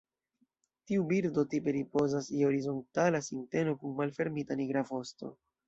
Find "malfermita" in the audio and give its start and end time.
4.03-4.61